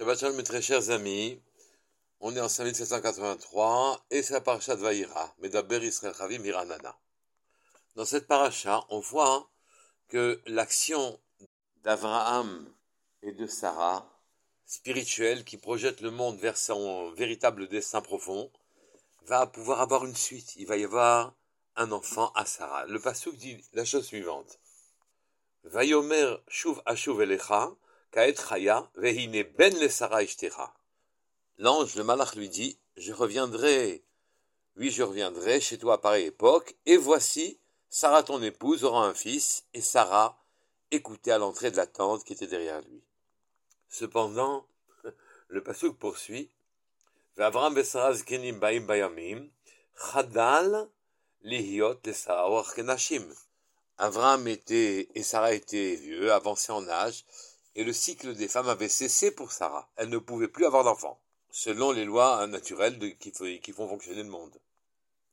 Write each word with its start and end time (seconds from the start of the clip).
Shabbat 0.00 0.18
Shalom, 0.18 0.36
mes 0.36 0.44
très 0.44 0.62
chers 0.62 0.88
amis. 0.88 1.38
On 2.20 2.34
est 2.34 2.40
en 2.40 2.48
5783 2.48 4.06
et 4.10 4.22
c'est 4.22 4.32
la 4.32 4.40
paracha 4.40 4.74
de 4.74 4.80
Vaïra, 4.80 5.34
Medaber 5.40 5.84
Israël 5.84 6.14
Chavim 6.16 6.38
Miranana. 6.38 6.98
Dans 7.96 8.06
cette 8.06 8.26
paracha, 8.26 8.82
on 8.88 9.00
voit 9.00 9.50
que 10.08 10.40
l'action 10.46 11.20
d'Abraham 11.82 12.66
et 13.20 13.32
de 13.32 13.46
Sarah, 13.46 14.10
spirituelle, 14.64 15.44
qui 15.44 15.58
projette 15.58 16.00
le 16.00 16.10
monde 16.10 16.38
vers 16.38 16.56
son 16.56 17.10
véritable 17.10 17.68
destin 17.68 18.00
profond, 18.00 18.50
va 19.26 19.46
pouvoir 19.46 19.82
avoir 19.82 20.06
une 20.06 20.16
suite. 20.16 20.56
Il 20.56 20.66
va 20.66 20.78
y 20.78 20.84
avoir 20.84 21.34
un 21.76 21.92
enfant 21.92 22.32
à 22.36 22.46
Sarah. 22.46 22.86
Le 22.86 23.00
pasuk 23.00 23.36
dit 23.36 23.62
la 23.74 23.84
chose 23.84 24.06
suivante. 24.06 24.60
Vayomer 25.64 26.36
shuv 26.48 26.80
ashuv 26.86 27.20
elecha, 27.20 27.70
ben. 28.12 28.34
L'ange, 31.58 31.94
le 31.94 32.04
malach 32.04 32.34
lui 32.34 32.48
dit, 32.48 32.78
je 32.96 33.12
reviendrai, 33.12 34.02
oui, 34.76 34.90
je 34.90 35.02
reviendrai 35.02 35.60
chez 35.60 35.78
toi 35.78 35.94
à 35.94 35.98
pareille 35.98 36.26
époque, 36.26 36.76
et 36.86 36.96
voici, 36.96 37.58
Sarah 37.88 38.22
ton 38.22 38.42
épouse 38.42 38.84
aura 38.84 39.06
un 39.06 39.14
fils, 39.14 39.64
et 39.74 39.80
Sarah 39.80 40.38
écoutait 40.90 41.32
à 41.32 41.38
l'entrée 41.38 41.70
de 41.70 41.76
la 41.76 41.86
tente 41.86 42.24
qui 42.24 42.32
était 42.32 42.46
derrière 42.46 42.80
lui. 42.82 43.02
Cependant, 43.88 44.66
le 45.48 45.62
pasuk 45.62 45.98
poursuit, 45.98 46.50
zkenim 47.36 48.58
baim. 48.58 49.48
Avram 53.98 54.48
était, 54.48 55.08
et 55.14 55.22
Sarah 55.22 55.52
était 55.52 55.94
vieux, 55.96 56.32
avancé 56.32 56.72
en 56.72 56.88
âge, 56.88 57.24
et 57.74 57.84
le 57.84 57.92
cycle 57.92 58.34
des 58.34 58.48
femmes 58.48 58.68
avait 58.68 58.88
cessé 58.88 59.30
pour 59.30 59.52
Sarah. 59.52 59.88
Elle 59.96 60.08
ne 60.08 60.18
pouvait 60.18 60.48
plus 60.48 60.66
avoir 60.66 60.84
d'enfants 60.84 61.20
selon 61.50 61.92
les 61.92 62.04
lois 62.04 62.46
naturelles 62.46 62.98
qui, 63.18 63.72
font 63.72 63.88
fonctionner 63.88 64.22
le 64.22 64.28
monde. 64.28 64.56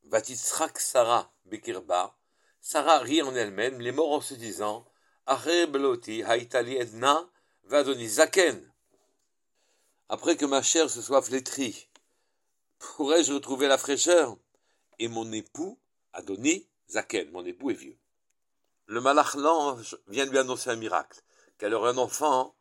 Vatitzrak 0.06 0.80
Sarah 0.80 1.31
Bekirba, 1.45 2.16
Sarah 2.61 3.00
rit 3.00 3.22
en 3.22 3.36
elle-même, 3.36 3.80
les 3.80 3.92
morts 3.92 4.14
en 4.14 4.22
se 4.22 4.34
disant 4.34 4.86
beloti 5.28 6.23
haitali 6.23 6.78
edna 6.78 7.30
vadoni 7.66 8.08
zaken. 8.08 8.72
Après 10.09 10.38
que 10.38 10.45
ma 10.45 10.61
chair 10.61 10.89
se 10.89 11.02
soit 11.02 11.22
flétrie, 11.22 11.89
pourrais-je 12.80 13.33
retrouver 13.33 13.67
la 13.67 13.78
fraîcheur? 13.78 14.38
Et 15.00 15.09
mon 15.09 15.31
époux, 15.31 15.78
Adoni 16.14 16.66
Zaken, 16.89 17.30
mon 17.31 17.45
époux 17.45 17.70
est 17.70 17.76
vieux. 17.76 17.98
Le 18.88 19.02
malach 19.02 19.36
l'ange 19.36 19.98
vient 20.08 20.26
lui 20.26 20.38
annoncer 20.38 20.70
un 20.70 20.76
miracle, 20.78 21.22
qu'elle 21.58 21.73
aurait 21.73 21.91
un 21.91 21.97
enfant 21.97 22.53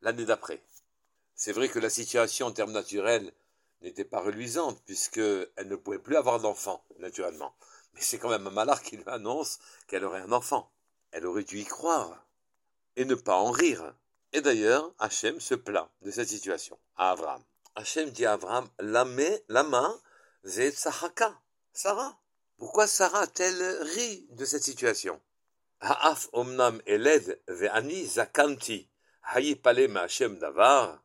l'année 0.00 0.24
d'après. 0.24 0.62
C'est 1.34 1.52
vrai 1.52 1.68
que 1.68 1.78
la 1.78 1.90
situation 1.90 2.46
en 2.46 2.52
termes 2.52 2.72
naturels 2.72 3.32
n'était 3.80 4.04
pas 4.04 4.20
reluisante, 4.20 4.80
puisqu'elle 4.84 5.48
ne 5.66 5.76
pouvait 5.76 5.98
plus 5.98 6.16
avoir 6.16 6.40
d'enfant, 6.40 6.84
naturellement. 6.98 7.54
Mais 7.94 8.00
c'est 8.00 8.18
quand 8.18 8.30
même 8.30 8.46
un 8.46 8.50
malheur 8.50 8.80
qui 8.82 8.96
lui 8.96 9.04
annonce 9.06 9.58
qu'elle 9.86 10.04
aurait 10.04 10.20
un 10.20 10.32
enfant. 10.32 10.70
Elle 11.10 11.26
aurait 11.26 11.44
dû 11.44 11.58
y 11.58 11.64
croire, 11.64 12.24
et 12.96 13.04
ne 13.04 13.14
pas 13.14 13.36
en 13.36 13.50
rire. 13.50 13.94
Et 14.32 14.40
d'ailleurs, 14.40 14.92
Hachem 14.98 15.40
se 15.40 15.54
plaint 15.54 15.88
de 16.02 16.10
cette 16.10 16.28
situation 16.28 16.78
à 16.96 17.10
Abraham. 17.10 17.42
Hachem 17.74 18.10
dit 18.10 18.24
à 18.24 18.32
Abraham, 18.32 18.68
Lama 18.78 19.94
zet 20.44 20.72
sahaka, 20.72 21.38
Sarah. 21.72 22.18
Pourquoi 22.56 22.86
Sarah 22.86 23.20
a-t-elle 23.20 23.82
ri 23.82 24.26
de 24.30 24.44
cette 24.44 24.62
situation? 24.62 25.20
Hachem 29.96 30.38
davar. 30.38 31.02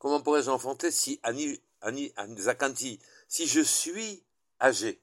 Comment 0.00 0.20
pourrais-je 0.20 0.50
enfanter 0.50 0.90
si 0.90 1.20
Ani, 1.22 1.60
Zakanti, 2.38 2.98
si 3.28 3.46
je 3.46 3.60
suis 3.60 4.24
âgé 4.60 5.00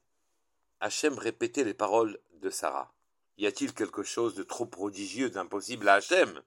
Hachem 0.81 1.17
répétait 1.17 1.64
les 1.64 1.73
paroles 1.73 2.19
de 2.42 2.49
Sarah. 2.49 2.92
Y 3.37 3.48
a-t-il 3.48 3.73
quelque 3.73 4.03
chose 4.03 4.36
de 4.36 4.43
trop 4.43 4.65
prodigieux, 4.65 5.30
d'impossible 5.30 5.87
à 5.87 5.95
Hachem? 5.95 6.42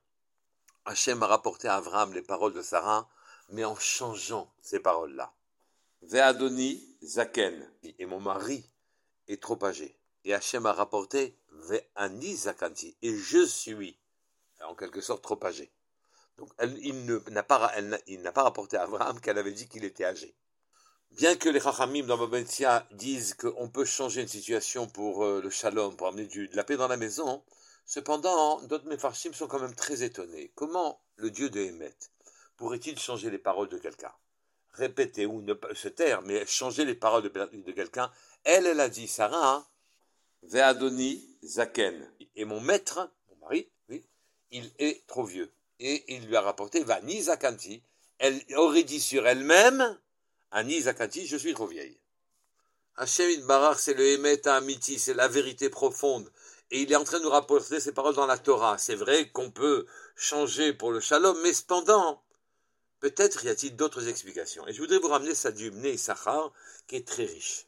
Hachem 0.85 1.23
a 1.23 1.27
rapporté 1.27 1.69
à 1.69 1.77
Abraham 1.77 2.13
les 2.13 2.21
paroles 2.21 2.53
de 2.53 2.61
Sarah, 2.61 3.09
mais 3.49 3.65
en 3.65 3.77
changeant 3.77 4.53
ces 4.61 4.81
paroles-là. 4.81 5.33
Ve'adoni 6.03 6.87
Zaken, 7.03 7.71
et 7.83 8.05
mon 8.05 8.21
mari 8.21 8.67
est 9.29 9.41
trop 9.41 9.59
âgé. 9.65 9.97
Et 10.25 10.35
Hachem 10.35 10.67
a 10.67 10.73
rapporté 10.75 11.37
Et 11.71 13.17
je 13.17 13.47
suis, 13.47 13.97
en 14.65 14.75
quelque 14.75 15.01
sorte, 15.01 15.23
trop 15.23 15.39
âgé. 15.45 15.71
Donc, 16.39 16.51
il 16.83 17.05
n'a 17.31 17.43
pas, 17.43 17.73
pas, 18.35 18.43
rapporté 18.43 18.77
à 18.77 18.83
Abraham 18.83 19.21
qu'elle 19.21 19.39
avait 19.39 19.53
dit 19.53 19.69
qu'il 19.69 19.85
était 19.85 20.05
âgé. 20.05 20.35
Bien 21.13 21.37
que 21.37 21.51
les 21.51 21.61
Chachamim 21.61 22.07
dans 22.07 22.17
Babentia 22.17 22.87
disent 22.93 23.35
qu'on 23.35 23.69
peut 23.69 23.85
changer 23.85 24.23
une 24.23 24.29
situation 24.29 24.87
pour 24.87 25.25
euh, 25.25 25.43
le 25.43 25.51
shalom, 25.51 25.95
pour 25.95 26.07
amener 26.07 26.25
du, 26.25 26.49
de 26.49 26.57
la 26.57 26.65
paix 26.65 26.79
dans 26.79 26.89
la 26.89 26.97
maison, 26.97 27.45
cependant, 27.85 28.63
d'autres 28.63 28.87
Mefarshim 28.87 29.35
sont 29.35 29.47
quand 29.47 29.61
même 29.61 29.75
très 29.75 30.03
étonnés. 30.03 30.53
Comment 30.55 31.03
le 31.17 31.31
Dieu 31.31 31.51
de 31.51 31.61
Hémet 31.61 31.95
pourrait-il 32.57 32.99
changer 32.99 33.31
les 33.31 33.39
paroles 33.39 33.69
de 33.69 33.77
quelqu'un? 33.77 34.13
Répéter 34.73 35.27
ou 35.27 35.43
ne 35.43 35.53
pas 35.53 35.75
se 35.75 35.89
taire, 35.89 36.23
mais 36.23 36.47
changer 36.47 36.87
les 36.87 36.95
paroles 36.95 37.25
de, 37.25 37.73
quelqu'un. 37.73 38.11
Elle, 38.45 38.67
elle 38.67 38.81
a 38.81 38.89
dit, 38.89 39.07
Sarah, 39.07 39.57
hein, 39.57 39.67
Ve'adoni 40.45 41.32
Zaken. 41.45 42.11
Et 42.37 42.45
mon 42.45 42.61
maître, 42.61 43.11
mon 43.31 43.47
mari, 43.47 43.69
oui, 43.89 44.05
il 44.51 44.71
est 44.79 45.07
trop 45.07 45.25
vieux 45.25 45.53
et 45.83 46.15
il 46.15 46.27
lui 46.27 46.37
a 46.37 46.41
rapporté 46.41 46.83
va 46.85 47.01
Zakanti. 47.03 47.83
Elle 48.19 48.41
aurait 48.57 48.85
dit 48.85 49.01
sur 49.01 49.27
elle-même 49.27 49.99
Ani 50.53 50.81
Zakanti, 50.83 51.27
je 51.27 51.37
suis 51.37 51.55
trop 51.55 51.67
vieille. 51.67 51.99
Hachem 52.97 53.47
Barar, 53.47 53.79
c'est 53.79 53.95
le 53.95 54.07
Emet 54.07 54.47
Amiti, 54.47 54.99
c'est 54.99 55.15
la 55.15 55.27
vérité 55.27 55.71
profonde. 55.71 56.31
Et 56.71 56.83
il 56.83 56.93
est 56.93 56.97
en 56.97 57.05
train 57.05 57.19
de 57.19 57.25
nous 57.25 57.31
rapporter 57.31 57.81
ces 57.81 57.93
paroles 57.93 58.15
dans 58.15 58.27
la 58.27 58.39
Torah. 58.39 58.79
C'est 58.79 58.95
vrai 58.95 59.31
qu'on 59.31 59.51
peut 59.51 59.87
changer 60.15 60.73
pour 60.73 60.93
le 60.93 61.01
shalom, 61.01 61.39
mais 61.43 61.53
cependant, 61.53 62.23
peut-être 63.01 63.45
y 63.45 63.49
a-t-il 63.49 63.77
d'autres 63.77 64.09
explications. 64.09 64.67
Et 64.69 64.73
je 64.73 64.81
voudrais 64.81 64.99
vous 64.99 65.09
ramener 65.09 65.35
ça 65.35 65.51
du 65.51 65.73
qui 66.87 66.97
est 66.97 67.07
très 67.07 67.25
riche. 67.25 67.67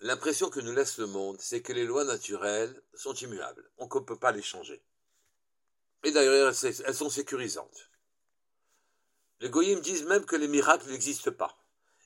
L'impression 0.00 0.50
que 0.50 0.60
nous 0.60 0.74
laisse 0.74 0.98
le 0.98 1.06
monde, 1.06 1.38
c'est 1.40 1.62
que 1.62 1.72
les 1.72 1.84
lois 1.84 2.04
naturelles 2.04 2.82
sont 2.94 3.14
immuables. 3.14 3.70
On 3.78 3.84
ne 3.84 4.00
peut 4.00 4.18
pas 4.18 4.32
les 4.32 4.42
changer. 4.42 4.82
Et 6.04 6.10
d'ailleurs, 6.12 6.54
elles 6.64 6.94
sont 6.94 7.10
sécurisantes. 7.10 7.90
Les 9.40 9.48
goyim 9.48 9.80
disent 9.80 10.04
même 10.04 10.24
que 10.24 10.36
les 10.36 10.48
miracles 10.48 10.90
n'existent 10.90 11.32
pas. 11.32 11.56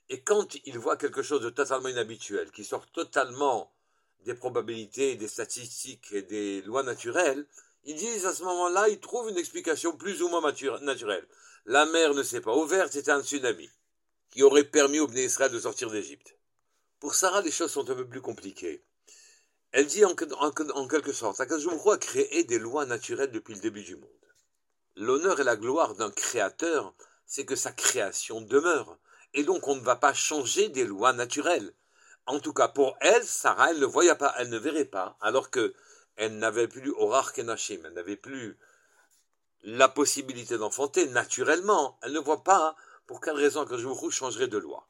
Et 0.08 0.22
quand 0.22 0.56
ils 0.64 0.78
voient 0.78 0.96
quelque 0.96 1.22
chose 1.22 1.42
de 1.42 1.50
totalement 1.50 1.88
inhabituel, 1.88 2.50
qui 2.50 2.64
sort 2.64 2.86
totalement 2.90 3.72
des 4.24 4.34
probabilités, 4.34 5.16
des 5.16 5.28
statistiques 5.28 6.12
et 6.12 6.22
des 6.22 6.62
lois 6.62 6.82
naturelles, 6.82 7.46
ils 7.84 7.96
disent 7.96 8.26
à 8.26 8.34
ce 8.34 8.42
moment-là, 8.44 8.88
ils 8.88 9.00
trouvent 9.00 9.30
une 9.30 9.38
explication 9.38 9.96
plus 9.96 10.22
ou 10.22 10.28
moins 10.28 10.42
naturelle. 10.82 11.26
La 11.66 11.86
mer 11.86 12.14
ne 12.14 12.22
s'est 12.22 12.40
pas 12.40 12.56
ouverte, 12.56 12.92
c'était 12.92 13.12
un 13.12 13.22
tsunami 13.22 13.70
qui 14.30 14.42
aurait 14.42 14.64
permis 14.64 15.00
au 15.00 15.06
Bné 15.06 15.24
Israël 15.24 15.52
de 15.52 15.60
sortir 15.60 15.90
d'Égypte. 15.90 16.36
Pour 17.00 17.14
Sarah, 17.14 17.40
les 17.40 17.50
choses 17.50 17.72
sont 17.72 17.90
un 17.90 17.94
peu 17.94 18.06
plus 18.06 18.20
compliquées. 18.20 18.84
Elle 19.72 19.86
dit 19.86 20.04
en, 20.04 20.14
quelque 20.14 21.12
sorte, 21.12 21.40
Akadosh 21.40 21.86
a 21.86 21.96
créé 21.96 22.44
des 22.44 22.58
lois 22.58 22.84
naturelles 22.84 23.30
depuis 23.30 23.54
le 23.54 23.60
début 23.60 23.82
du 23.82 23.96
monde. 23.96 24.10
L'honneur 24.96 25.40
et 25.40 25.44
la 25.44 25.56
gloire 25.56 25.94
d'un 25.94 26.10
créateur, 26.10 26.94
c'est 27.24 27.46
que 27.46 27.56
sa 27.56 27.72
création 27.72 28.42
demeure. 28.42 28.98
Et 29.32 29.44
donc 29.44 29.66
on 29.66 29.76
ne 29.76 29.80
va 29.80 29.96
pas 29.96 30.12
changer 30.12 30.68
des 30.68 30.84
lois 30.84 31.14
naturelles. 31.14 31.72
En 32.26 32.38
tout 32.38 32.52
cas, 32.52 32.68
pour 32.68 32.98
elle, 33.00 33.24
Sarah, 33.24 33.70
elle 33.70 33.80
ne 33.80 33.86
voyait 33.86 34.14
pas, 34.14 34.34
elle 34.36 34.50
ne 34.50 34.58
verrait 34.58 34.84
pas, 34.84 35.16
alors 35.22 35.50
que 35.50 35.72
elle 36.16 36.36
n'avait 36.36 36.68
plus 36.68 36.90
Orar 36.98 37.32
Kenashim, 37.32 37.80
elle 37.86 37.94
n'avait 37.94 38.16
plus 38.16 38.58
la 39.62 39.88
possibilité 39.88 40.58
d'enfanter 40.58 41.06
naturellement. 41.06 41.98
Elle 42.02 42.12
ne 42.12 42.18
voit 42.18 42.44
pas 42.44 42.76
pour 43.06 43.22
quelle 43.22 43.36
raison 43.36 43.64
que 43.64 44.10
changerait 44.10 44.48
de 44.48 44.58
loi. 44.58 44.89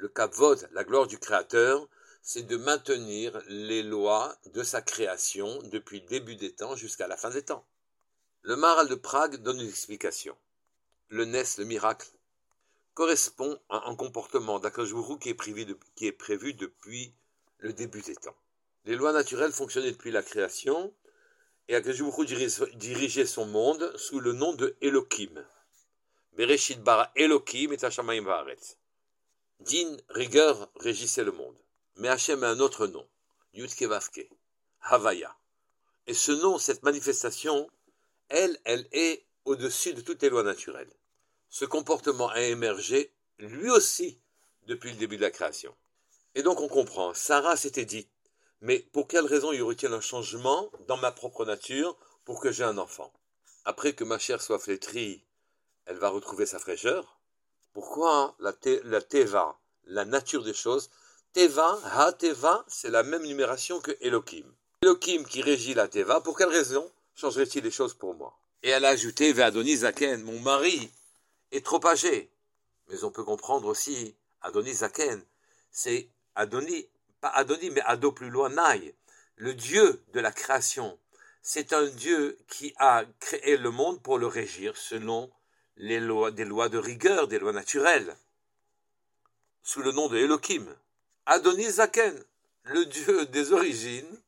Le 0.00 0.08
Kavod, 0.08 0.66
la 0.72 0.82
gloire 0.82 1.06
du 1.06 1.18
Créateur, 1.18 1.86
c'est 2.22 2.44
de 2.44 2.56
maintenir 2.56 3.38
les 3.48 3.82
lois 3.82 4.34
de 4.46 4.62
sa 4.62 4.80
création 4.80 5.60
depuis 5.64 6.00
le 6.00 6.06
début 6.06 6.36
des 6.36 6.52
temps 6.52 6.74
jusqu'à 6.74 7.06
la 7.06 7.18
fin 7.18 7.28
des 7.28 7.42
temps. 7.42 7.66
Le 8.40 8.56
Maral 8.56 8.88
de 8.88 8.94
Prague 8.94 9.36
donne 9.42 9.60
une 9.60 9.68
explication. 9.68 10.34
Le 11.10 11.26
Nes, 11.26 11.58
le 11.58 11.66
miracle, 11.66 12.08
correspond 12.94 13.60
à 13.68 13.90
un 13.90 13.94
comportement 13.94 14.58
d'Akajuru 14.58 15.18
qui, 15.18 15.28
est 15.28 16.12
prévu 16.12 16.54
depuis 16.54 17.12
le 17.58 17.74
début 17.74 18.00
des 18.00 18.16
temps. 18.16 18.36
Les 18.86 18.96
lois 18.96 19.12
naturelles 19.12 19.52
fonctionnaient 19.52 19.92
depuis 19.92 20.12
la 20.12 20.22
création, 20.22 20.94
et 21.68 21.76
Akajuru 21.76 22.24
dirigeait 22.24 23.26
son 23.26 23.44
monde 23.44 23.94
sous 23.98 24.18
le 24.18 24.32
nom 24.32 24.54
de 24.54 24.74
Elohim. 24.80 25.44
Bereshit 26.38 26.82
bara 26.82 27.12
Elohim 27.16 27.72
et. 27.72 28.79
Din, 29.60 29.96
rigueur, 30.08 30.70
régissait 30.76 31.24
le 31.24 31.32
monde. 31.32 31.56
Mais 31.96 32.08
Hachem 32.08 32.42
a 32.44 32.48
un 32.48 32.60
autre 32.60 32.86
nom, 32.86 33.06
Yudke 33.52 33.84
Havaya. 34.80 35.36
Et 36.06 36.14
ce 36.14 36.32
nom, 36.32 36.58
cette 36.58 36.82
manifestation, 36.82 37.68
elle, 38.28 38.58
elle 38.64 38.88
est 38.92 39.26
au-dessus 39.44 39.92
de 39.92 40.00
toutes 40.00 40.22
les 40.22 40.30
lois 40.30 40.42
naturelles. 40.42 40.92
Ce 41.50 41.64
comportement 41.66 42.28
a 42.28 42.40
émergé, 42.40 43.12
lui 43.38 43.70
aussi, 43.70 44.18
depuis 44.66 44.92
le 44.92 44.96
début 44.96 45.16
de 45.16 45.22
la 45.22 45.30
création. 45.30 45.76
Et 46.34 46.42
donc 46.42 46.60
on 46.60 46.68
comprend, 46.68 47.12
Sarah 47.12 47.56
s'était 47.56 47.84
dit, 47.84 48.08
mais 48.62 48.78
pour 48.78 49.08
quelle 49.08 49.26
raison 49.26 49.52
y 49.52 49.60
aurait-il 49.60 49.92
un 49.92 50.00
changement 50.00 50.70
dans 50.86 50.96
ma 50.96 51.12
propre 51.12 51.44
nature 51.44 51.98
pour 52.24 52.40
que 52.40 52.50
j'ai 52.50 52.64
un 52.64 52.78
enfant? 52.78 53.12
Après 53.64 53.92
que 53.92 54.04
ma 54.04 54.18
chair 54.18 54.40
soit 54.40 54.58
flétrie, 54.58 55.24
elle 55.84 55.98
va 55.98 56.08
retrouver 56.08 56.46
sa 56.46 56.58
fraîcheur. 56.58 57.19
Pourquoi 57.72 58.34
la, 58.40 58.52
la 58.84 59.00
teva, 59.00 59.58
la 59.84 60.04
nature 60.04 60.42
des 60.44 60.54
choses, 60.54 60.90
teva, 61.32 61.78
ha 61.84 62.12
teva, 62.12 62.64
c'est 62.68 62.90
la 62.90 63.02
même 63.02 63.24
numération 63.24 63.80
que 63.80 63.96
Elohim. 64.00 64.46
Elohim 64.82 65.24
qui 65.24 65.42
régit 65.42 65.74
la 65.74 65.88
teva, 65.88 66.20
pour 66.20 66.36
quelle 66.36 66.48
raison 66.48 66.90
changerait-il 67.14 67.64
les 67.64 67.70
choses 67.70 67.94
pour 67.94 68.14
moi? 68.14 68.38
Et 68.62 68.70
elle 68.70 68.84
a 68.84 68.90
ajouté, 68.90 69.40
Adonis 69.40 69.78
Zaken, 69.78 70.22
mon 70.22 70.38
mari 70.40 70.90
est 71.52 71.64
trop 71.64 71.84
âgé. 71.86 72.30
Mais 72.88 73.04
on 73.04 73.10
peut 73.10 73.24
comprendre 73.24 73.68
aussi, 73.68 74.14
Adonis 74.42 74.74
Zaken, 74.74 75.22
c'est 75.70 76.08
Adonis 76.34 76.88
pas 77.20 77.28
Adoni, 77.28 77.70
mais 77.70 77.82
Ado 77.82 78.12
plus 78.12 78.30
loin, 78.30 78.48
Naï, 78.48 78.94
le 79.36 79.54
Dieu 79.54 80.02
de 80.12 80.20
la 80.20 80.32
création. 80.32 80.98
C'est 81.42 81.72
un 81.72 81.86
Dieu 81.86 82.38
qui 82.48 82.74
a 82.78 83.04
créé 83.18 83.56
le 83.56 83.70
monde 83.70 84.02
pour 84.02 84.18
le 84.18 84.26
régir 84.26 84.76
selon 84.76 85.30
les 85.80 85.98
lois, 85.98 86.30
des 86.30 86.44
lois 86.44 86.68
de 86.68 86.76
rigueur, 86.78 87.26
des 87.26 87.38
lois 87.38 87.52
naturelles, 87.52 88.14
sous 89.62 89.80
le 89.80 89.92
nom 89.92 90.08
de 90.08 90.18
Elohim. 90.18 90.66
Adonis 91.24 91.72
Zaken, 91.72 92.22
le 92.64 92.84
Dieu 92.84 93.26
des 93.26 93.52
origines, 93.52 94.20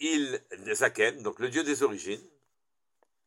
il, 0.00 0.42
Zaken, 0.72 1.22
donc 1.22 1.38
le 1.38 1.48
Dieu 1.48 1.62
des 1.62 1.84
origines, 1.84 2.22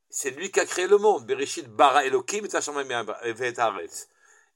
c'est 0.10 0.31
lui 0.31 0.52
qui 0.52 0.60
a 0.60 0.66
créé 0.66 0.88
le 0.88 0.98
monde. 0.98 1.25
Bereshit 1.25 1.68
bara 1.68 2.06
Elohim 2.06 2.46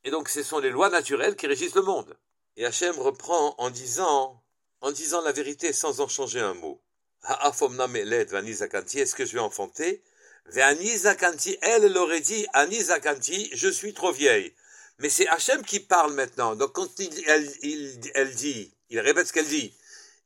et 0.03 0.11
donc 0.11 0.29
ce 0.29 0.43
sont 0.43 0.59
les 0.59 0.69
lois 0.69 0.89
naturelles 0.89 1.35
qui 1.35 1.47
régissent 1.47 1.75
le 1.75 1.81
monde. 1.81 2.17
Et 2.57 2.65
Hachem 2.65 2.97
reprend 2.99 3.55
en 3.57 3.69
disant, 3.69 4.41
en 4.81 4.91
disant 4.91 5.21
la 5.21 5.31
vérité 5.31 5.71
sans 5.73 6.01
en 6.01 6.07
changer 6.07 6.41
un 6.41 6.53
mot. 6.53 6.81
Est-ce 7.23 9.15
que 9.15 9.25
je 9.25 9.33
vais 9.33 9.39
enfanter 9.39 10.01
elle 10.55 11.93
l'aurait 11.93 12.19
dit, 12.21 12.45
Anizakanti, 12.53 13.49
je 13.53 13.69
suis 13.69 13.93
trop 13.93 14.11
vieille. 14.11 14.53
Mais 14.99 15.09
c'est 15.09 15.27
Hachem 15.27 15.63
qui 15.63 15.79
parle 15.79 16.13
maintenant. 16.13 16.55
Donc 16.55 16.73
quand 16.73 16.89
elle, 16.99 17.51
elle 18.13 18.35
dit, 18.35 18.73
il 18.89 18.99
répète 18.99 19.27
ce 19.27 19.33
qu'elle 19.33 19.47
dit, 19.47 19.73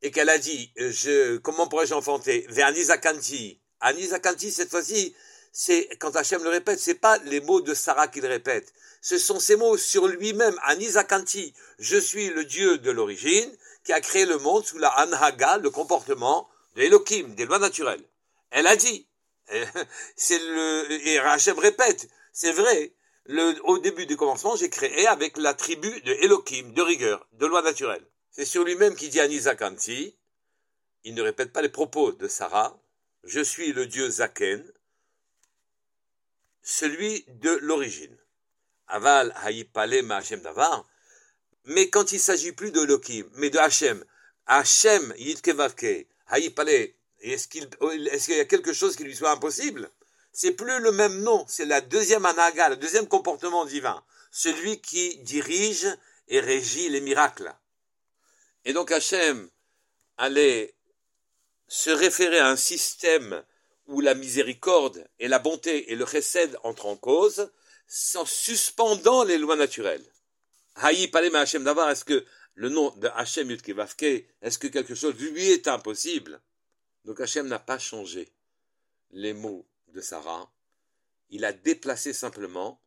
et 0.01 0.11
qu'elle 0.11 0.29
a 0.29 0.37
dit, 0.37 0.71
je, 0.75 1.37
comment 1.37 1.67
pourrais-je 1.67 1.93
enfanter? 1.93 2.47
Anizakanti. 2.61 3.59
Anizakanti, 3.79 4.51
cette 4.51 4.69
fois-ci, 4.69 5.15
c'est, 5.51 5.87
quand 5.99 6.15
Hachem 6.15 6.43
le 6.43 6.49
répète, 6.49 6.79
c'est 6.79 6.95
pas 6.95 7.17
les 7.25 7.39
mots 7.39 7.61
de 7.61 7.73
Sarah 7.73 8.07
qu'il 8.07 8.25
répète. 8.25 8.73
Ce 9.01 9.17
sont 9.17 9.39
ces 9.39 9.55
mots 9.55 9.77
sur 9.77 10.07
lui-même, 10.07 10.57
Anizakanti, 10.63 11.53
je 11.79 11.97
suis 11.97 12.29
le 12.29 12.45
Dieu 12.45 12.77
de 12.77 12.91
l'origine, 12.91 13.51
qui 13.83 13.93
a 13.93 14.01
créé 14.01 14.25
le 14.25 14.37
monde 14.37 14.65
sous 14.65 14.77
la 14.77 14.89
Anhaga, 14.89 15.57
le 15.57 15.69
comportement 15.69 16.49
de 16.75 16.83
Elohim, 16.83 17.35
des 17.35 17.45
lois 17.45 17.59
naturelles. 17.59 18.03
Elle 18.49 18.67
a 18.67 18.75
dit, 18.75 19.05
c'est 20.15 20.39
le, 20.39 20.91
et 21.07 21.19
Hachem 21.19 21.57
répète, 21.59 22.09
c'est 22.31 22.51
vrai, 22.51 22.93
le, 23.25 23.55
au 23.63 23.77
début 23.79 24.05
du 24.05 24.17
commencement, 24.17 24.55
j'ai 24.55 24.69
créé 24.69 25.07
avec 25.07 25.37
la 25.37 25.53
tribu 25.53 26.01
de 26.01 26.13
Elohim, 26.23 26.73
de 26.73 26.81
rigueur, 26.81 27.27
de 27.33 27.45
lois 27.45 27.61
naturelles. 27.61 28.05
C'est 28.31 28.45
sur 28.45 28.63
lui-même 28.63 28.95
qu'il 28.95 29.09
dit 29.09 29.19
Anizakanti, 29.19 30.15
il 31.03 31.13
ne 31.15 31.21
répète 31.21 31.51
pas 31.53 31.61
les 31.61 31.69
propos 31.69 32.11
de 32.11 32.27
Sarah, 32.27 32.79
je 33.23 33.41
suis 33.41 33.73
le 33.73 33.85
Dieu 33.85 34.09
Zaken, 34.09 34.63
celui 36.61 37.25
de 37.27 37.51
l'origine. 37.61 38.17
Aval 38.87 39.33
Hayipale 39.43 40.11
Hashem 40.11 40.41
Davar. 40.41 40.85
Mais 41.65 41.89
quand 41.89 42.11
il 42.11 42.19
s'agit 42.19 42.51
plus 42.51 42.71
de 42.71 42.81
Loki, 42.81 43.25
mais 43.35 43.49
de 43.49 43.57
Hachem, 43.57 44.03
Hachem 44.45 45.13
Yitkevavke, 45.17 46.07
Hayipale, 46.27 46.93
est-ce 47.31 47.47
qu'il 47.47 48.35
y 48.35 48.39
a 48.39 48.45
quelque 48.45 48.73
chose 48.73 48.95
qui 48.95 49.03
lui 49.03 49.15
soit 49.15 49.31
impossible? 49.31 49.89
C'est 50.31 50.51
plus 50.51 50.79
le 50.79 50.91
même 50.91 51.21
nom, 51.21 51.45
c'est 51.47 51.65
la 51.65 51.79
deuxième 51.79 52.25
anaga, 52.25 52.69
le 52.69 52.75
deuxième 52.75 53.07
comportement 53.07 53.65
divin, 53.65 54.03
celui 54.31 54.81
qui 54.81 55.17
dirige 55.19 55.87
et 56.27 56.39
régit 56.39 56.89
les 56.89 57.01
miracles. 57.01 57.53
Et 58.65 58.73
donc 58.73 58.91
Hachem 58.91 59.49
allait 60.17 60.73
se 61.67 61.89
référer 61.89 62.39
à 62.39 62.49
un 62.49 62.55
système 62.55 63.43
où 63.87 64.01
la 64.01 64.15
miséricorde 64.15 65.07
et 65.19 65.27
la 65.27 65.39
bonté 65.39 65.91
et 65.91 65.95
le 65.95 66.05
chesed 66.05 66.57
entrent 66.63 66.87
en 66.87 66.95
cause, 66.95 67.51
en 68.15 68.25
suspendant 68.25 69.23
les 69.23 69.37
lois 69.37 69.55
naturelles. 69.55 70.05
Haï 70.75 71.07
Palem 71.09 71.35
Hachem 71.35 71.63
d'avoir, 71.63 71.89
est-ce 71.89 72.05
que 72.05 72.25
le 72.55 72.69
nom 72.69 72.89
de 72.97 73.07
Hachem 73.09 73.51
Yutkevavke, 73.51 74.25
est-ce 74.41 74.57
que 74.57 74.67
quelque 74.67 74.95
chose 74.95 75.15
lui 75.15 75.51
est 75.51 75.67
impossible? 75.67 76.41
Donc 77.05 77.19
Hachem 77.19 77.47
n'a 77.47 77.59
pas 77.59 77.79
changé 77.79 78.31
les 79.11 79.33
mots 79.33 79.65
de 79.89 80.01
Sarah, 80.01 80.51
il 81.29 81.45
a 81.45 81.53
déplacé 81.53 82.13
simplement 82.13 82.79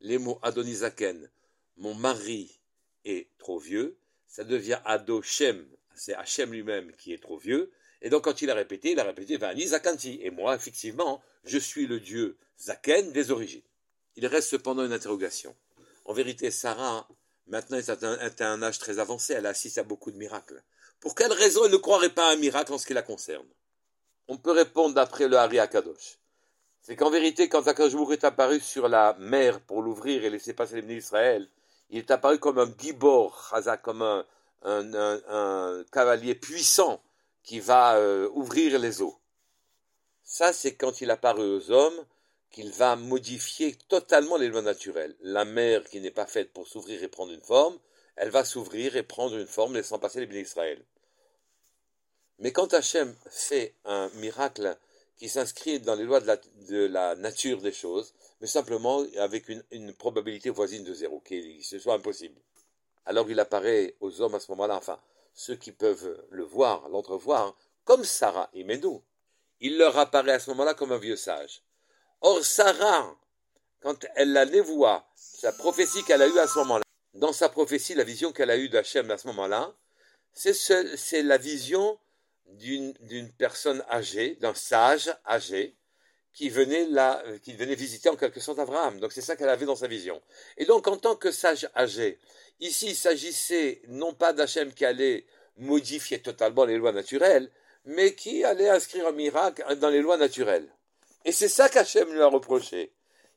les 0.00 0.18
mots 0.18 0.38
Adonizaken, 0.42 1.30
mon 1.76 1.94
mari 1.94 2.60
est 3.04 3.28
trop 3.38 3.58
vieux, 3.58 3.96
ça 4.26 4.44
devient 4.44 4.80
Adoshem, 4.84 5.66
c'est 5.94 6.14
Hachem 6.14 6.52
lui-même 6.52 6.92
qui 6.92 7.12
est 7.12 7.22
trop 7.22 7.38
vieux, 7.38 7.72
et 8.02 8.10
donc 8.10 8.24
quand 8.24 8.42
il 8.42 8.50
a 8.50 8.54
répété, 8.54 8.92
il 8.92 9.00
a 9.00 9.04
répété 9.04 9.36
Vani 9.36 9.68
Zakanti, 9.68 10.18
et 10.22 10.30
moi, 10.30 10.54
effectivement, 10.54 11.22
je 11.44 11.58
suis 11.58 11.86
le 11.86 12.00
dieu 12.00 12.36
Zaken 12.60 13.12
des 13.12 13.30
origines. 13.30 13.62
Il 14.16 14.26
reste 14.26 14.50
cependant 14.50 14.84
une 14.84 14.92
interrogation. 14.92 15.56
En 16.04 16.12
vérité, 16.12 16.50
Sarah, 16.50 17.08
maintenant, 17.46 17.78
est 17.78 17.88
à 18.40 18.50
un, 18.50 18.62
âge 18.62 18.78
très 18.78 18.98
avancé, 18.98 19.32
elle 19.32 19.46
assiste 19.46 19.78
à 19.78 19.82
beaucoup 19.82 20.10
de 20.10 20.16
miracles. 20.16 20.62
Pour 21.00 21.14
quelle 21.14 21.32
raison 21.32 21.64
elle 21.64 21.72
ne 21.72 21.76
croirait 21.78 22.14
pas 22.14 22.28
à 22.28 22.32
un 22.32 22.36
miracle 22.36 22.72
en 22.72 22.78
ce 22.78 22.86
qui 22.86 22.92
la 22.92 23.02
concerne? 23.02 23.48
On 24.28 24.36
peut 24.38 24.52
répondre 24.52 24.94
d'après 24.94 25.28
le 25.28 25.36
Hari 25.36 25.58
Akadosh. 25.58 26.18
C'est 26.80 26.96
qu'en 26.96 27.10
vérité, 27.10 27.48
quand 27.48 27.66
Akashbourg 27.66 28.12
est 28.12 28.24
apparu 28.24 28.60
sur 28.60 28.88
la 28.88 29.16
mer 29.18 29.60
pour 29.60 29.82
l'ouvrir 29.82 30.24
et 30.24 30.30
laisser 30.30 30.52
passer 30.52 30.76
les 30.76 30.82
d'Israël, 30.82 31.48
il 31.90 31.98
est 31.98 32.10
apparu 32.10 32.38
comme 32.38 32.58
un 32.58 32.70
gibor, 32.78 33.54
comme 33.82 34.02
un, 34.02 34.24
un, 34.62 35.84
cavalier 35.92 36.34
puissant 36.34 37.02
qui 37.42 37.60
va 37.60 37.96
euh, 37.96 38.28
ouvrir 38.34 38.78
les 38.78 39.02
eaux. 39.02 39.18
Ça, 40.22 40.52
c'est 40.52 40.74
quand 40.74 41.00
il 41.00 41.10
apparaît 41.10 41.42
aux 41.42 41.70
hommes 41.70 42.04
qu'il 42.50 42.70
va 42.70 42.96
modifier 42.96 43.76
totalement 43.88 44.36
les 44.36 44.48
lois 44.48 44.62
naturelles. 44.62 45.16
La 45.20 45.44
mer 45.44 45.84
qui 45.84 46.00
n'est 46.00 46.10
pas 46.10 46.26
faite 46.26 46.52
pour 46.52 46.66
s'ouvrir 46.66 47.02
et 47.02 47.08
prendre 47.08 47.32
une 47.32 47.42
forme, 47.42 47.78
elle 48.16 48.30
va 48.30 48.44
s'ouvrir 48.44 48.96
et 48.96 49.02
prendre 49.02 49.36
une 49.36 49.46
forme, 49.46 49.74
laissant 49.74 49.98
passer 49.98 50.20
les 50.20 50.26
bénis 50.26 50.42
d'Israël. 50.42 50.84
Mais 52.38 52.52
quand 52.52 52.74
Hachem 52.74 53.14
fait 53.30 53.74
un 53.84 54.08
miracle 54.14 54.76
qui 55.16 55.28
s'inscrit 55.28 55.80
dans 55.80 55.94
les 55.94 56.04
lois 56.04 56.20
de 56.20 56.86
la, 56.86 57.14
nature 57.14 57.60
des 57.60 57.72
choses, 57.72 58.14
mais 58.40 58.46
simplement 58.46 59.04
avec 59.18 59.48
une, 59.70 59.94
probabilité 59.94 60.50
voisine 60.50 60.84
de 60.84 60.92
zéro, 60.92 61.20
qui 61.20 61.62
ce 61.62 61.78
soit 61.78 61.94
impossible. 61.94 62.40
Alors 63.06 63.30
il 63.30 63.38
apparaît 63.38 63.94
aux 64.00 64.20
hommes 64.20 64.34
à 64.34 64.40
ce 64.40 64.50
moment-là, 64.52 64.76
enfin, 64.76 64.98
ceux 65.34 65.56
qui 65.56 65.72
peuvent 65.72 66.24
le 66.30 66.44
voir, 66.44 66.88
l'entrevoir, 66.88 67.56
comme 67.84 68.04
Sarah 68.04 68.50
et 68.54 68.64
Ménou. 68.64 69.02
Il 69.60 69.78
leur 69.78 69.96
apparaît 69.98 70.32
à 70.32 70.40
ce 70.40 70.50
moment-là 70.50 70.74
comme 70.74 70.92
un 70.92 70.98
vieux 70.98 71.16
sage. 71.16 71.62
Or, 72.20 72.44
Sarah, 72.44 73.16
quand 73.80 74.06
elle 74.16 74.32
la 74.32 74.44
voit, 74.62 75.06
sa 75.14 75.52
prophétie 75.52 76.02
qu'elle 76.04 76.22
a 76.22 76.26
eue 76.26 76.38
à 76.38 76.48
ce 76.48 76.58
moment-là, 76.60 76.84
dans 77.14 77.32
sa 77.32 77.48
prophétie, 77.48 77.94
la 77.94 78.04
vision 78.04 78.32
qu'elle 78.32 78.50
a 78.50 78.56
eue 78.56 78.68
d'Hachem 78.68 79.10
à 79.10 79.18
ce 79.18 79.26
moment-là, 79.28 79.74
c'est 80.32 81.22
la 81.22 81.38
vision 81.38 81.98
d'une 82.46 83.32
personne 83.36 83.82
âgée, 83.90 84.36
d'un 84.36 84.54
sage 84.54 85.14
âgé, 85.26 85.76
qui 86.32 86.48
venait, 86.48 86.88
qui 87.42 87.54
venait 87.54 87.76
visiter 87.76 88.08
en 88.08 88.16
quelque 88.16 88.40
sorte 88.40 88.58
Abraham. 88.58 88.98
Donc 88.98 89.12
c'est 89.12 89.20
ça 89.20 89.36
qu'elle 89.36 89.48
avait 89.48 89.66
dans 89.66 89.76
sa 89.76 89.86
vision. 89.86 90.20
Et 90.56 90.64
donc 90.64 90.86
en 90.88 90.96
tant 90.96 91.14
que 91.14 91.30
sage 91.30 91.68
âgé, 91.76 92.18
ici 92.60 92.88
il 92.88 92.96
s'agissait 92.96 93.82
non 93.86 94.14
pas 94.14 94.32
d'Hachem 94.32 94.72
qui 94.72 94.84
allait 94.84 95.26
modifier 95.56 96.20
totalement 96.20 96.64
les 96.64 96.76
lois 96.76 96.92
naturelles, 96.92 97.50
mais 97.84 98.14
qui 98.14 98.44
allait 98.44 98.68
inscrire 98.68 99.06
un 99.06 99.12
miracle 99.12 99.62
dans 99.76 99.90
les 99.90 100.00
lois 100.00 100.16
naturelles. 100.16 100.68
Et 101.24 101.32
c'est 101.32 101.48
ça 101.48 101.68
qu'Hachem 101.68 102.12
lui 102.12 102.20
a 102.20 102.26
reproché. 102.26 102.92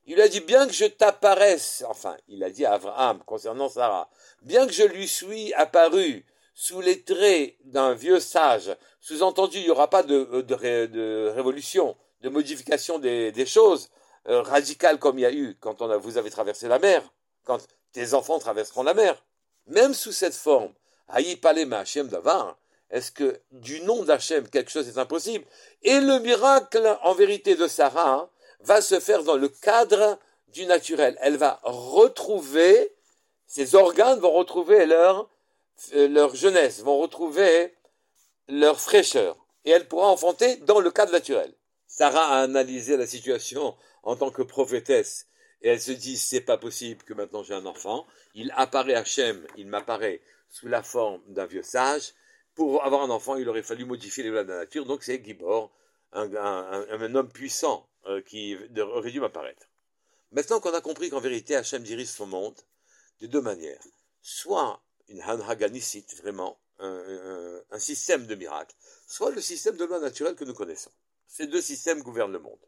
Il 0.10 0.22
a 0.22 0.28
dit, 0.30 0.40
bien 0.40 0.66
que 0.68 0.74
je 0.74 0.86
t'apparaisse, 0.86 1.84
enfin, 1.88 2.16
il 2.30 2.44
a 2.44 2.50
dit 2.50 2.66
à 2.66 2.74
Abraham 2.74 3.22
concernant 3.26 3.70
Sarah, 3.70 4.10
bien 4.42 4.66
que 4.66 4.72
je 4.72 4.84
lui 4.84 5.08
suis 5.08 5.54
apparu 5.54 6.26
sous 6.60 6.82
les 6.82 7.04
traits 7.04 7.54
d'un 7.66 7.94
vieux 7.94 8.20
sage, 8.20 8.76
sous-entendu, 9.00 9.60
il 9.60 9.66
n'y 9.66 9.70
aura 9.70 9.92
pas 9.92 10.02
de, 10.02 10.42
de, 10.42 11.30
révolution, 11.30 11.96
de 12.22 12.30
modification 12.30 12.98
des, 12.98 13.46
choses 13.46 13.90
euh, 14.28 14.42
radicales 14.42 14.98
comme 14.98 15.20
il 15.20 15.22
y 15.22 15.26
a 15.28 15.32
eu 15.32 15.56
quand 15.60 15.84
on 15.84 16.00
vous 16.00 16.18
avez 16.18 16.32
traversé 16.32 16.68
la 16.68 16.80
mer, 16.80 17.14
quand 17.44 17.60
tes 17.92 18.16
enfants 18.16 18.40
traverseront 18.40 18.82
la 18.82 18.96
mer. 18.96 19.24
Même 19.68 19.94
sous 19.94 20.12
cette 20.12 20.34
forme, 20.34 20.74
Haï 21.10 21.36
Palema 21.36 21.78
Hachem 21.78 22.08
Davar, 22.08 22.58
est-ce 22.90 23.12
que 23.12 23.40
du 23.52 23.82
nom 23.82 24.04
d'Hachem 24.04 24.50
quelque 24.50 24.72
chose 24.72 24.88
est 24.88 24.98
impossible? 24.98 25.46
Et 25.84 26.00
le 26.00 26.18
miracle, 26.22 26.98
en 27.04 27.14
vérité, 27.14 27.54
de 27.54 27.68
Sarah 27.68 28.32
va 28.62 28.82
se 28.82 29.00
faire 29.00 29.22
dans 29.22 29.36
le 29.36 29.50
cadre 29.50 30.18
du 30.48 30.66
naturel. 30.66 31.20
Elle 31.22 31.38
va 31.38 31.60
retrouver, 31.62 32.96
ses 33.46 33.76
organes 33.76 34.20
vont 34.20 34.32
retrouver 34.32 34.88
leur, 34.88 35.20
euh, 35.20 35.24
leur 35.93 36.36
jeunesse, 36.36 36.81
vont 36.81 36.98
retrouver 36.98 37.74
leur 38.48 38.79
fraîcheur. 38.79 39.38
Et 39.65 39.72
elle 39.72 39.88
pourra 39.88 40.07
enfanter 40.07 40.57
dans 40.57 40.79
le 40.79 40.91
cadre 40.91 41.12
naturel. 41.12 41.53
Sarah 41.88 42.38
a 42.38 42.43
analysé 42.43 42.98
la 42.98 43.07
situation 43.07 43.75
en 44.03 44.15
tant 44.15 44.31
que 44.31 44.41
prophétesse. 44.41 45.27
Et 45.62 45.69
elle 45.69 45.81
se 45.81 45.91
dit, 45.91 46.17
c'est 46.17 46.41
pas 46.41 46.57
possible 46.57 47.03
que 47.03 47.13
maintenant 47.13 47.43
j'ai 47.43 47.53
un 47.53 47.65
enfant. 47.65 48.05
Il 48.36 48.53
apparaît 48.55 48.93
Hachem, 48.93 49.46
il 49.57 49.67
m'apparaît 49.67 50.22
sous 50.50 50.67
la 50.67 50.84
forme 50.84 51.22
d'un 51.27 51.46
vieux 51.46 51.63
sage. 51.63 52.13
Pour 52.55 52.84
avoir 52.84 53.01
un 53.01 53.10
enfant, 53.10 53.36
il 53.36 53.50
aurait 53.50 53.63
fallu 53.63 53.86
modifier 53.86 54.24
les 54.24 54.29
lois 54.29 54.43
de 54.43 54.50
la 54.50 54.60
nature. 54.60 54.86
Donc 54.86 55.03
c'est 55.03 55.24
Gibor, 55.24 55.72
un, 56.13 56.34
un, 56.34 57.15
homme 57.15 57.29
puissant 57.29 57.88
euh, 58.05 58.22
qui 58.22 58.55
aurait 58.79 59.12
dû 59.12 59.19
m'apparaître. 59.19 59.67
Maintenant 60.31 60.60
qu'on 60.60 60.74
a 60.74 60.81
compris 60.81 61.10
qu'en 61.10 61.19
vérité 61.19 61.55
Hachem 61.55 61.84
dirige 61.84 62.07
son 62.07 62.27
monde 62.27 62.60
de 63.22 63.27
deux 63.27 63.41
manières. 63.41 63.81
Soit 64.22 64.81
une 65.10 65.22
Hanhaganisite, 65.22 66.16
vraiment, 66.18 66.60
un, 66.80 67.80
système 67.80 68.26
de 68.26 68.36
miracles, 68.36 68.76
soit 69.08 69.32
le 69.32 69.42
système 69.42 69.78
de 69.78 69.86
loi 69.86 70.00
naturelle 70.00 70.36
que 70.36 70.46
nous 70.46 70.54
connaissons. 70.54 70.92
Ces 71.28 71.48
deux 71.48 71.62
systèmes 71.62 72.02
gouvernent 72.02 72.32
le 72.32 72.40
monde. 72.40 72.60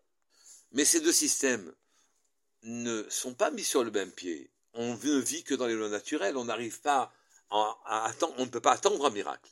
Mais 0.72 0.86
ces 0.86 1.00
deux 1.00 1.12
systèmes 1.12 1.74
ne 2.64 3.06
sont 3.10 3.34
pas 3.34 3.52
mis 3.52 3.64
sur 3.64 3.84
le 3.84 3.92
même 3.92 4.12
pied. 4.12 4.52
On 4.74 4.94
ne 4.94 5.20
vit 5.20 5.44
que 5.44 5.56
dans 5.56 5.66
les 5.66 5.74
lois 5.74 5.90
naturelles, 5.90 6.38
on 6.38 6.46
n'arrive 6.46 6.80
pas 6.82 7.12
à, 7.50 8.06
attendre, 8.06 8.36
on 8.38 8.46
ne 8.46 8.52
peut 8.52 8.62
pas 8.62 8.74
attendre 8.74 9.06
un 9.06 9.10
miracle. 9.10 9.52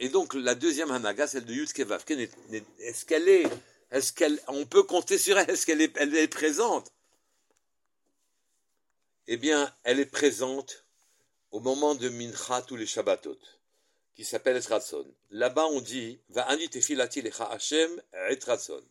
Et 0.00 0.08
donc 0.08 0.34
la 0.34 0.54
deuxième 0.54 0.90
Hanaga, 0.90 1.28
celle 1.28 1.44
de 1.44 1.52
Yudke 1.52 1.86
est-ce 2.80 3.04
qu'elle 3.04 3.28
est, 3.28 3.46
est-ce 3.90 4.12
qu'elle, 4.12 4.40
on 4.48 4.66
peut 4.66 4.82
compter 4.82 5.18
sur 5.18 5.38
elle, 5.38 5.48
est-ce 5.50 5.64
qu'elle 5.64 5.80
est, 5.80 5.96
elle 5.96 6.14
est 6.16 6.28
présente? 6.28 6.92
Eh 9.28 9.36
bien, 9.36 9.72
elle 9.84 10.00
est 10.00 10.06
présente 10.06 10.81
au 11.52 11.60
moment 11.60 11.94
de 11.94 12.08
Mincha 12.08 12.62
tous 12.62 12.76
les 12.76 12.86
Shabbatot, 12.86 13.38
qui 14.14 14.24
s'appelle 14.24 14.56
Etratson. 14.56 15.06
Là-bas, 15.30 15.66
on 15.66 15.80
dit, 15.80 16.18
va 16.30 16.48
lecha 16.56 17.44
Hashem 17.44 18.02
Etratson. 18.30 18.82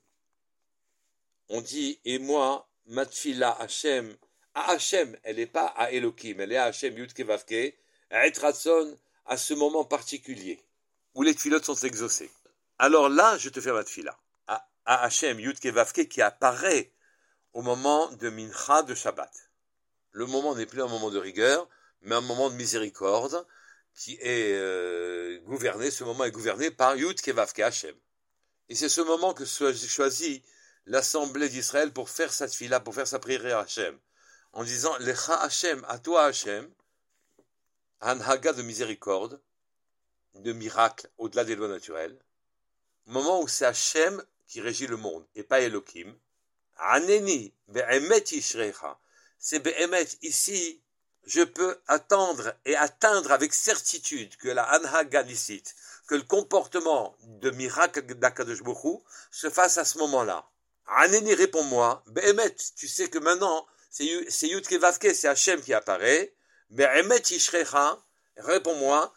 On 1.49 1.61
dit, 1.61 1.99
et 2.05 2.19
moi, 2.19 2.69
matfila 2.85 3.51
Hashem, 3.59 4.15
à 4.53 4.71
Hashem, 4.71 5.17
elle 5.23 5.37
n'est 5.37 5.47
pas 5.47 5.65
à 5.65 5.91
Elohim, 5.91 6.39
elle 6.39 6.51
est 6.51 6.57
à 6.57 6.65
Hashem 6.65 6.97
Yudke 6.97 7.21
Vavke, 7.21 7.75
Etratson, 8.11 8.97
à 9.25 9.37
ce 9.37 9.53
moment 9.53 9.83
particulier 9.83 10.63
où 11.13 11.23
les 11.23 11.35
tfilotes 11.35 11.65
sont 11.65 11.75
exaucées. 11.75 12.31
Alors 12.77 13.09
là, 13.09 13.37
je 13.37 13.49
te 13.49 13.59
fais 13.59 13.71
ma 13.71 13.83
tfila. 13.83 14.17
À 14.47 15.03
Hachem 15.03 15.39
Yudke 15.39 15.67
Vavke 15.67 16.07
qui 16.07 16.21
apparaît 16.21 16.91
au 17.53 17.61
moment 17.61 18.11
de 18.13 18.29
Mincha 18.29 18.83
de 18.83 18.95
Shabbat. 18.95 19.31
Le 20.11 20.25
moment 20.25 20.55
n'est 20.55 20.65
plus 20.65 20.81
un 20.81 20.87
moment 20.87 21.11
de 21.11 21.19
rigueur, 21.19 21.67
mais 22.01 22.15
un 22.15 22.21
moment 22.21 22.49
de 22.49 22.55
miséricorde 22.55 23.45
qui 23.93 24.17
est 24.21 24.53
euh, 24.53 25.39
gouverné, 25.41 25.91
ce 25.91 26.03
moment 26.03 26.23
est 26.23 26.31
gouverné 26.31 26.71
par 26.71 26.95
Yudke 26.95 27.29
Vavke 27.29 27.59
Hachem. 27.59 27.95
Et 28.69 28.75
c'est 28.75 28.89
ce 28.89 29.01
moment 29.01 29.33
que 29.33 29.45
choisit 29.45 30.43
l'assemblée 30.85 31.49
d'Israël 31.49 31.91
pour 31.91 32.09
faire 32.09 32.31
sa 32.31 32.47
tfila, 32.47 32.79
pour 32.79 32.95
faire 32.95 33.07
sa 33.07 33.19
prière 33.19 33.57
à 33.57 33.61
Hachem, 33.61 33.97
en 34.53 34.63
disant 34.63 34.95
Lecha 34.99 35.35
Hachem, 35.41 35.85
à 35.87 35.99
toi 35.99 36.25
Hachem, 36.25 36.69
Haga 37.99 38.53
de 38.53 38.61
miséricorde, 38.63 39.41
de 40.35 40.53
miracles 40.53 41.09
au-delà 41.17 41.43
des 41.43 41.55
lois 41.55 41.67
naturelles, 41.67 42.17
moment 43.05 43.41
où 43.41 43.47
c'est 43.47 43.65
Hachem 43.65 44.23
qui 44.47 44.61
régit 44.61 44.87
le 44.87 44.97
monde 44.97 45.25
et 45.35 45.43
pas 45.43 45.61
Elohim. 45.61 46.15
Aneni, 46.77 47.53
be'emet 47.67 48.23
ishrecha. 48.31 48.99
C'est 49.37 49.59
be'emet, 49.59 50.07
ici, 50.21 50.81
je 51.25 51.41
peux 51.41 51.79
attendre 51.87 52.53
et 52.65 52.75
atteindre 52.75 53.31
avec 53.31 53.53
certitude 53.53 54.35
que 54.37 54.49
la 54.49 54.63
Anhaga 54.63 55.23
que 56.07 56.15
le 56.15 56.23
comportement 56.23 57.15
de 57.23 57.51
miracle 57.51 58.01
d'Akadosh 58.01 58.61
se 59.31 59.49
fasse 59.49 59.77
à 59.77 59.85
ce 59.85 59.97
moment-là. 59.99 60.45
Aneni, 60.87 61.33
réponds-moi, 61.33 62.03
be'emet, 62.07 62.53
tu 62.75 62.87
sais 62.87 63.09
que 63.09 63.19
maintenant, 63.19 63.65
c'est 63.89 64.47
Yudke 64.47 64.73
Vavke, 64.73 65.15
c'est 65.15 65.27
Hachem 65.27 65.61
qui 65.61 65.73
apparaît, 65.73 66.33
be'emet 66.69 67.21
ishrecha, 67.29 67.97
réponds-moi, 68.37 69.13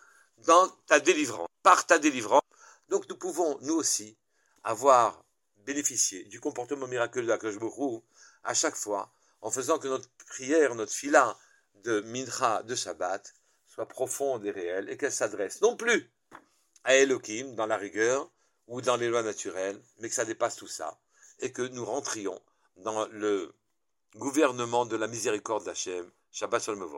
dans 0.47 0.69
ta 0.87 1.01
délivrance, 1.01 1.49
par 1.63 1.87
ta 1.87 1.99
délivrance. 1.99 2.43
Donc 2.89 3.09
nous 3.09 3.17
pouvons, 3.17 3.59
nous 3.63 3.75
aussi, 3.75 4.17
avoir 4.63 5.25
bénéficié 5.65 6.25
du 6.25 6.41
comportement 6.41 6.87
miraculeux 6.87 7.27
d'Akashbourou 7.27 8.05
à 8.45 8.55
chaque 8.55 8.77
fois, 8.77 9.13
en 9.41 9.51
faisant 9.51 9.79
que 9.79 9.89
notre 9.89 10.09
prière, 10.29 10.75
notre 10.75 10.93
fila 10.93 11.37
de 11.85 12.01
Mincha, 12.01 12.63
de 12.63 12.75
Shabbat, 12.75 13.35
soit 13.67 13.87
profonde 13.87 14.45
et 14.45 14.51
réelle, 14.51 14.89
et 14.91 14.97
qu'elle 14.97 15.13
s'adresse 15.13 15.61
non 15.61 15.77
plus 15.77 16.11
à 16.85 16.97
Elohim 16.97 17.55
dans 17.55 17.67
la 17.67 17.77
rigueur 17.77 18.31
ou 18.67 18.81
dans 18.81 18.97
les 18.97 19.09
lois 19.09 19.23
naturelles, 19.23 19.81
mais 19.99 20.09
que 20.09 20.15
ça 20.15 20.25
dépasse 20.25 20.57
tout 20.57 20.69
ça, 20.69 20.99
et 21.41 21.53
que 21.53 21.63
nous 21.63 21.85
rentrions 21.85 22.41
dans 22.77 23.07
le 23.09 23.55
gouvernement 24.17 24.87
de 24.87 24.97
la 24.97 25.07
miséricorde 25.07 25.65
d'Hachem, 25.65 26.11
Shabbat 26.31 26.63
Shalom. 26.63 26.89